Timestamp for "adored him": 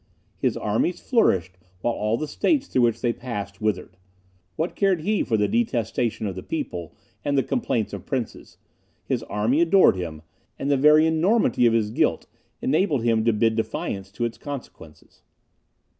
9.61-10.23